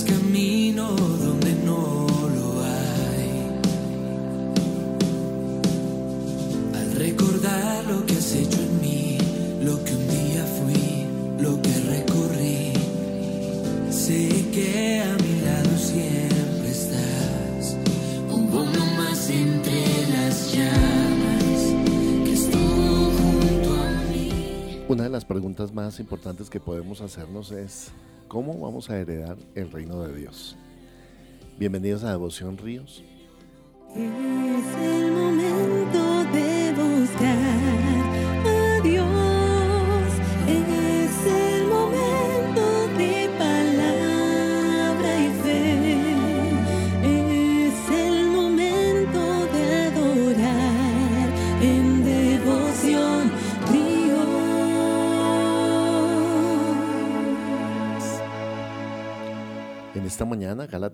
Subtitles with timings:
[0.00, 3.30] abres camino donde no lo hay.
[6.74, 9.18] Al recordar lo que has hecho en mí,
[9.62, 11.06] lo que un día fui,
[11.42, 12.72] lo que recorrí,
[13.90, 17.76] sé que a mi lado siempre estás.
[18.30, 24.84] Un poco más entre las llamas que estuvo junto a mí.
[24.88, 27.90] Una de las preguntas más importantes que podemos hacernos es,
[28.30, 30.56] ¿cómo vamos a heredar el reino de Dios?
[31.58, 33.02] Bienvenidos a Devoción Ríos.
[33.96, 37.79] Es el momento de buscar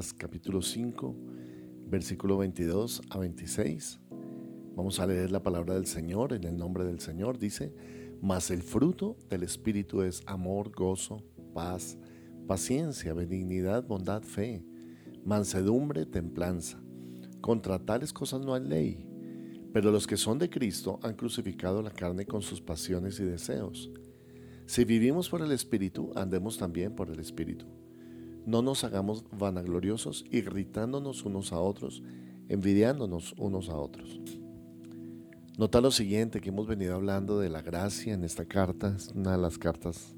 [0.00, 1.14] Capítulo 5,
[1.86, 4.00] versículo 22 a 26,
[4.74, 7.38] vamos a leer la palabra del Señor en el nombre del Señor.
[7.38, 7.74] Dice,
[8.22, 11.98] mas el fruto del Espíritu es amor, gozo, paz,
[12.48, 14.64] paciencia, benignidad, bondad, fe,
[15.26, 16.82] mansedumbre, templanza.
[17.42, 19.06] Contra tales cosas no hay ley.
[19.74, 23.90] Pero los que son de Cristo han crucificado la carne con sus pasiones y deseos.
[24.64, 27.66] Si vivimos por el Espíritu, andemos también por el Espíritu.
[28.46, 32.02] No nos hagamos vanagloriosos, irritándonos unos a otros,
[32.48, 34.20] envidiándonos unos a otros.
[35.58, 39.32] Nota lo siguiente, que hemos venido hablando de la gracia en esta carta, es una
[39.32, 40.16] de las cartas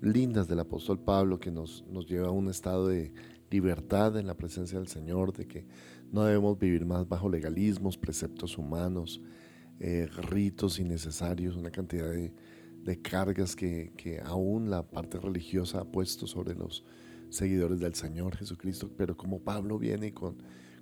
[0.00, 3.12] lindas del apóstol Pablo que nos, nos lleva a un estado de
[3.50, 5.66] libertad en la presencia del Señor, de que
[6.12, 9.20] no debemos vivir más bajo legalismos, preceptos humanos,
[9.80, 12.32] eh, ritos innecesarios, una cantidad de,
[12.82, 16.84] de cargas que, que aún la parte religiosa ha puesto sobre los
[17.30, 20.36] seguidores del Señor Jesucristo, pero como Pablo viene con,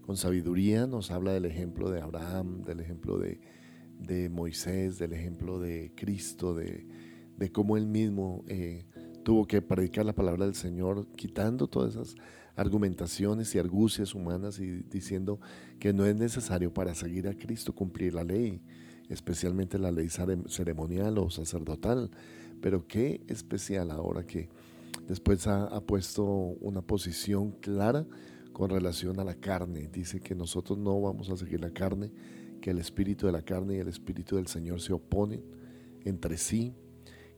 [0.04, 3.40] con sabiduría, nos habla del ejemplo de Abraham, del ejemplo de,
[3.98, 6.86] de Moisés, del ejemplo de Cristo, de,
[7.36, 8.84] de cómo él mismo eh,
[9.22, 12.14] tuvo que predicar la palabra del Señor, quitando todas esas
[12.56, 15.40] argumentaciones y argucias humanas y diciendo
[15.80, 18.60] que no es necesario para seguir a Cristo cumplir la ley,
[19.08, 22.10] especialmente la ley cere- ceremonial o sacerdotal.
[22.60, 24.48] Pero qué especial ahora que
[25.06, 28.06] después ha, puesto una posición clara
[28.52, 29.88] con relación a la carne.
[29.92, 32.10] Dice que nosotros no vamos a seguir la carne,
[32.60, 35.42] que el espíritu de la carne y el espíritu del Señor se oponen
[36.04, 36.74] entre sí,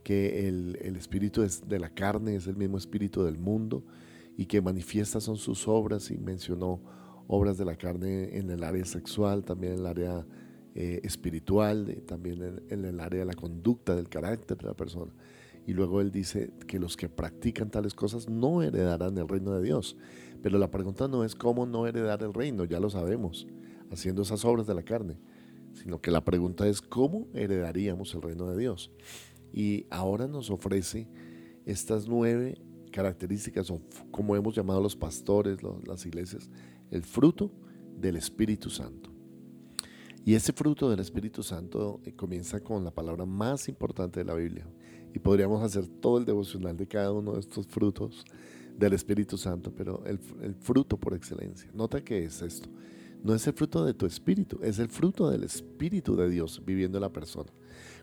[0.02, 3.84] que el, el espíritu es de la carne es el mismo espíritu del mundo
[4.36, 6.80] y que manifiestas son sus obras y mencionó
[7.26, 10.26] obras de la carne en el área sexual, también en el área
[10.74, 15.12] eh, espiritual, eh, también en el área de la conducta, del carácter de la persona.
[15.66, 19.62] Y luego él dice que los que practican tales cosas no heredarán el reino de
[19.62, 19.96] Dios.
[20.42, 23.48] Pero la pregunta no es cómo no heredar el reino, ya lo sabemos,
[23.90, 25.18] haciendo esas obras de la carne,
[25.72, 28.92] sino que la pregunta es cómo heredaríamos el reino de Dios.
[29.52, 31.08] Y ahora nos ofrece
[31.64, 32.60] estas nueve
[32.92, 36.48] características, o como hemos llamado los pastores, las iglesias,
[36.90, 37.50] el fruto
[37.98, 39.10] del Espíritu Santo.
[40.24, 44.34] Y ese fruto del Espíritu Santo eh, comienza con la palabra más importante de la
[44.34, 44.66] Biblia.
[45.16, 48.22] Y podríamos hacer todo el devocional de cada uno de estos frutos
[48.76, 50.18] del Espíritu Santo, pero el,
[50.60, 51.70] fruto por excelencia.
[51.72, 52.68] Nota que es esto.
[53.24, 56.98] No es el fruto de tu espíritu, es el fruto del Espíritu de Dios viviendo
[56.98, 57.50] en la persona.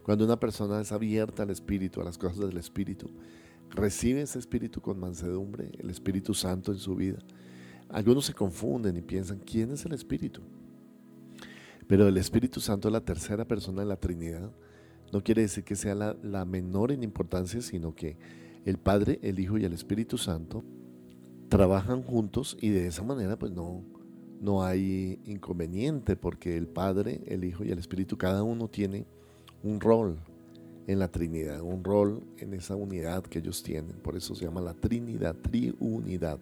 [0.01, 3.11] Cuando una persona es abierta al Espíritu, a las cosas del Espíritu,
[3.69, 7.19] recibe ese Espíritu con mansedumbre, el Espíritu Santo en su vida.
[7.89, 10.41] Algunos se confunden y piensan, ¿quién es el Espíritu?
[11.85, 14.51] Pero el Espíritu Santo es la tercera persona de la Trinidad.
[15.13, 18.17] No quiere decir que sea la, menor en importancia, sino que
[18.65, 20.63] el Padre, el Hijo y el Espíritu Santo
[21.49, 23.83] trabajan juntos y de esa manera pues no,
[24.41, 29.05] no hay inconveniente porque el Padre, el Hijo y el Espíritu, cada uno tiene
[29.61, 30.17] un rol
[30.87, 33.97] en la Trinidad, un rol en esa unidad que ellos tienen.
[33.97, 36.39] Por eso se llama la Trinidad, triunidad.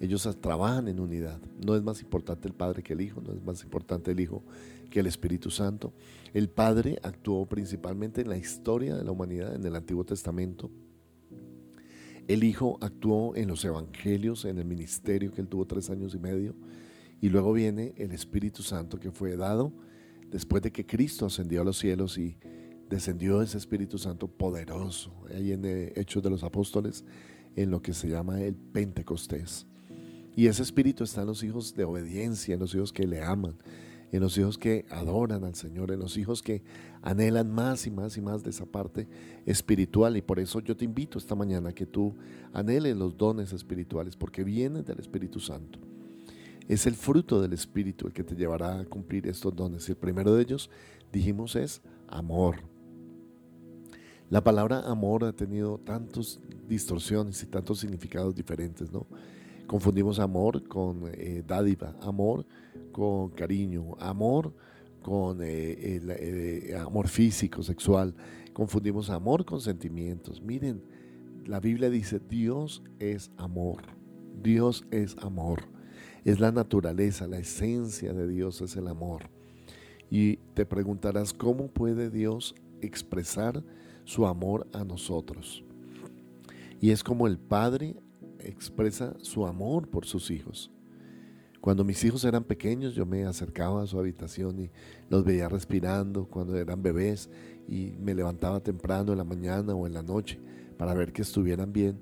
[0.00, 1.40] Ellos trabajan en unidad.
[1.64, 4.42] No es más importante el Padre que el Hijo, no es más importante el Hijo
[4.90, 5.92] que el Espíritu Santo.
[6.34, 10.70] El Padre actuó principalmente en la historia de la humanidad, en el Antiguo Testamento.
[12.28, 16.18] El Hijo actuó en los Evangelios, en el ministerio que él tuvo tres años y
[16.18, 16.54] medio.
[17.20, 19.72] Y luego viene el Espíritu Santo que fue dado
[20.30, 22.36] después de que Cristo ascendió a los cielos y
[22.90, 27.04] descendió ese Espíritu Santo poderoso, ahí en eh, Hechos de los Apóstoles,
[27.54, 29.66] en lo que se llama el Pentecostés.
[30.36, 33.56] Y ese Espíritu está en los hijos de obediencia, en los hijos que le aman,
[34.12, 36.62] en los hijos que adoran al Señor, en los hijos que
[37.00, 39.08] anhelan más y más y más de esa parte
[39.46, 40.14] espiritual.
[40.14, 42.14] Y por eso yo te invito esta mañana a que tú
[42.52, 45.78] anheles los dones espirituales, porque vienen del Espíritu Santo.
[46.68, 49.88] Es el fruto del Espíritu el que te llevará a cumplir estos dones.
[49.88, 50.68] Y el primero de ellos,
[51.10, 52.56] dijimos, es amor.
[54.28, 59.06] La palabra amor ha tenido tantas distorsiones y tantos significados diferentes, ¿no?
[59.66, 62.46] Confundimos amor con eh, dádiva, amor
[62.92, 64.54] con cariño, amor
[65.02, 68.14] con eh, eh, amor físico, sexual.
[68.52, 70.40] Confundimos amor con sentimientos.
[70.40, 70.82] Miren,
[71.44, 73.82] la Biblia dice, Dios es amor.
[74.42, 75.62] Dios es amor.
[76.24, 79.30] Es la naturaleza, la esencia de Dios es el amor.
[80.10, 83.62] Y te preguntarás, ¿cómo puede Dios expresar
[84.04, 85.64] su amor a nosotros?
[86.80, 87.96] Y es como el Padre
[88.48, 90.70] expresa su amor por sus hijos.
[91.60, 94.70] Cuando mis hijos eran pequeños, yo me acercaba a su habitación y
[95.10, 97.28] los veía respirando cuando eran bebés
[97.66, 100.38] y me levantaba temprano en la mañana o en la noche
[100.78, 101.98] para ver que estuvieran bien.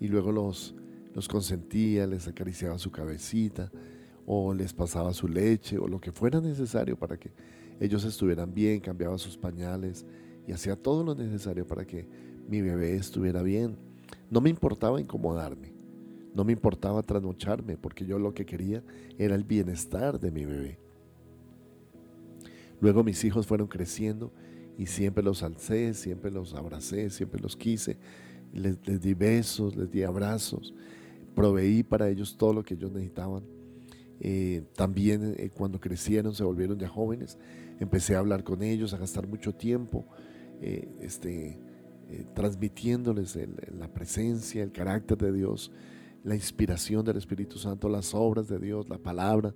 [0.00, 0.74] Y luego los,
[1.14, 3.70] los consentía, les acariciaba su cabecita
[4.26, 7.30] o les pasaba su leche o lo que fuera necesario para que
[7.80, 10.04] ellos estuvieran bien, cambiaba sus pañales
[10.46, 12.08] y hacía todo lo necesario para que
[12.48, 13.87] mi bebé estuviera bien.
[14.30, 15.72] No me importaba incomodarme.
[16.34, 18.82] No me importaba trasnocharme porque yo lo que quería
[19.18, 20.78] era el bienestar de mi bebé.
[22.80, 24.32] Luego mis hijos fueron creciendo
[24.76, 27.98] y siempre los alcé, siempre los abracé, siempre los quise.
[28.52, 30.72] Les, di besos, les di abrazos,
[31.34, 33.42] proveí para ellos todo lo que ellos necesitaban.
[34.20, 37.38] Eh, también eh, cuando crecieron, se volvieron ya jóvenes,
[37.80, 40.06] empecé a hablar con ellos, a gastar mucho tiempo,
[40.60, 41.58] eh, este,
[42.34, 43.38] transmitiéndoles
[43.78, 45.70] la presencia, el carácter de Dios,
[46.24, 49.54] la inspiración del Espíritu Santo, las obras de Dios, la palabra,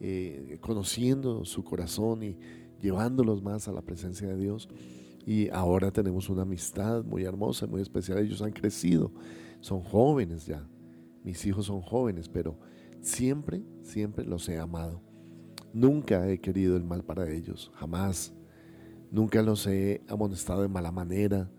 [0.00, 2.38] eh, conociendo su corazón y
[2.80, 4.68] llevándolos más a la presencia de Dios.
[5.26, 8.18] Y ahora tenemos una amistad muy hermosa, muy especial.
[8.18, 9.12] Ellos han crecido,
[9.60, 10.66] son jóvenes ya.
[11.22, 12.58] Mis hijos son jóvenes, pero
[13.00, 15.02] siempre, siempre los he amado.
[15.72, 18.32] Nunca he querido el mal para ellos, jamás.
[19.10, 21.50] Nunca los he amonestado de mala manera.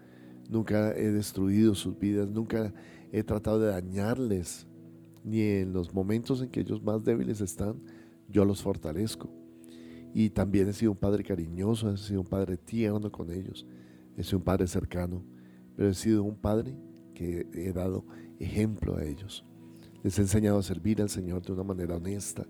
[0.49, 2.29] Nunca he destruido sus vidas.
[2.29, 2.73] Nunca
[3.11, 4.67] he tratado de dañarles,
[5.23, 7.79] ni en los momentos en que ellos más débiles están,
[8.27, 9.29] yo los fortalezco.
[10.13, 13.65] Y también he sido un padre cariñoso, he sido un padre tierno con ellos,
[14.17, 15.23] he sido un padre cercano,
[15.75, 16.75] pero he sido un padre
[17.13, 18.05] que he dado
[18.39, 19.45] ejemplo a ellos.
[20.01, 22.47] Les he enseñado a servir al Señor de una manera honesta,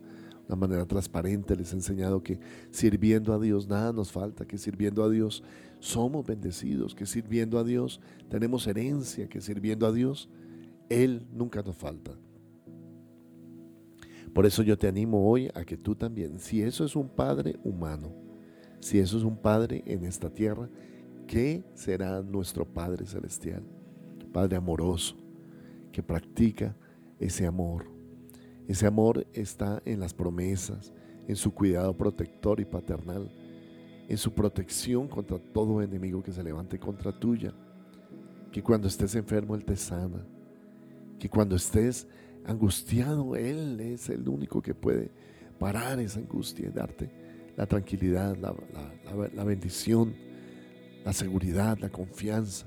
[0.49, 1.55] una manera transparente.
[1.55, 2.39] Les he enseñado que
[2.71, 5.43] sirviendo a Dios nada nos falta, que sirviendo a Dios
[5.79, 10.29] somos bendecidos, que sirviendo a Dios tenemos herencia, que sirviendo a Dios
[10.89, 12.11] él nunca nos falta.
[14.33, 17.57] Por eso yo te animo hoy a que tú también, si eso es un Padre
[17.63, 18.11] humano,
[18.79, 20.69] si eso es un Padre en esta tierra,
[21.27, 23.63] ¿qué será nuestro Padre celestial?
[24.31, 25.15] Padre amoroso,
[25.91, 26.75] que practica
[27.19, 27.98] ese amor.
[28.69, 30.93] Ese amor está en las promesas,
[31.27, 33.29] en su cuidado protector y paternal,
[34.07, 37.53] en su protección contra todo enemigo que se levante contra tuya.
[38.49, 40.25] Que cuando estés enfermo Él te sana
[41.19, 42.07] que cuando estés
[42.45, 45.11] angustiado, Él es el único que puede
[45.59, 47.11] parar esa angustia y darte
[47.57, 50.15] la tranquilidad, la, bendición,
[51.03, 52.65] la seguridad, la confianza,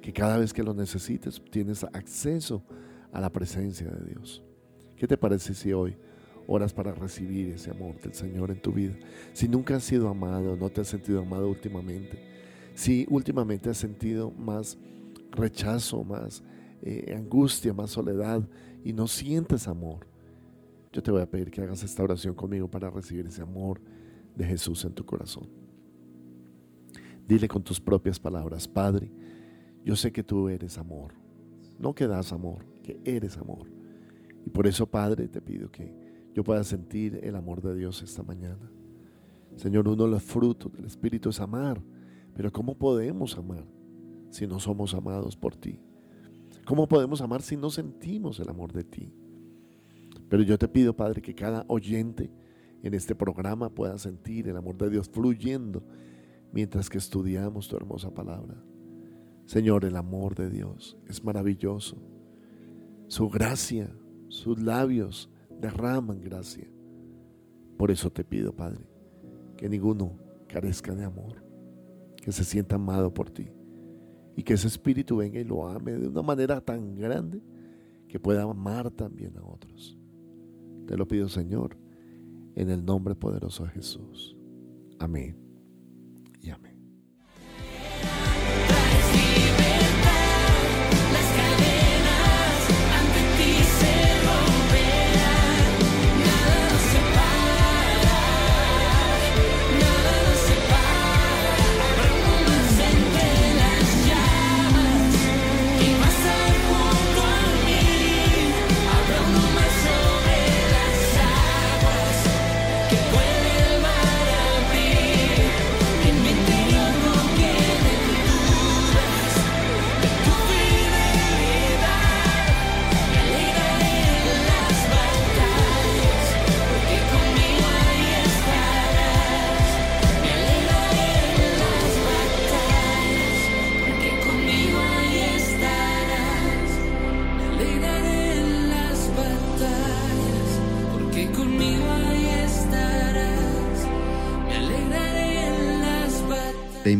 [0.00, 2.62] que cada vez que lo necesites tienes acceso
[3.12, 4.44] a la presencia de Dios.
[4.98, 5.96] ¿Qué te parece si hoy
[6.48, 8.94] oras para recibir ese amor del Señor en tu vida?
[9.32, 12.18] Si nunca has sido amado, no te has sentido amado últimamente,
[12.74, 14.76] si últimamente has sentido más
[15.30, 16.42] rechazo, más
[16.82, 18.42] eh, angustia, más soledad
[18.84, 20.06] y no sientes amor,
[20.92, 23.80] yo te voy a pedir que hagas esta oración conmigo para recibir ese amor
[24.34, 25.48] de Jesús en tu corazón.
[27.26, 29.12] Dile con tus propias palabras, Padre,
[29.84, 31.12] yo sé que tú eres amor,
[31.78, 33.77] no que das amor, que eres amor.
[34.46, 35.92] Y por eso, Padre, te pido que
[36.34, 38.70] yo pueda sentir el amor de Dios esta mañana.
[39.56, 41.82] Señor, uno de los frutos del Espíritu es amar,
[42.34, 43.64] pero ¿cómo podemos amar
[44.30, 45.80] si no somos amados por ti?
[46.64, 49.12] ¿Cómo podemos amar si no sentimos el amor de ti?
[50.28, 52.30] Pero yo te pido, Padre, que cada oyente
[52.82, 55.82] en este programa pueda sentir el amor de Dios fluyendo
[56.52, 58.62] mientras que estudiamos tu hermosa palabra.
[59.46, 61.96] Señor, el amor de Dios es maravilloso.
[63.06, 63.90] Su gracia,
[64.28, 65.30] sus labios
[65.60, 66.68] derraman gracia.
[67.76, 68.88] Por eso te pido, Padre,
[69.56, 71.44] que ninguno carezca de amor,
[72.16, 73.48] que se sienta amado por ti
[74.36, 77.42] y que ese espíritu venga y lo ame de una manera tan grande
[78.08, 79.98] que pueda amar también a otros.
[80.86, 81.76] Te lo pido, Señor,
[82.54, 84.36] en el nombre poderoso de Jesús.
[84.98, 85.47] Amén